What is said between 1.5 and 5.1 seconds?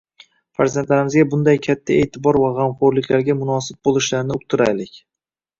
katta etibor va g‘amho‘rliklarga munosib bo‘lishlarini uqtiraylik